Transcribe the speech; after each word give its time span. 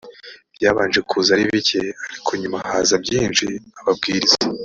byabanje 0.55 0.99
kuza 1.09 1.29
ari 1.35 1.43
bike 1.51 1.81
ariko 2.05 2.31
nyuma 2.41 2.57
haza 2.69 2.95
byinshi 3.03 3.45
ababwiriza 3.79 4.37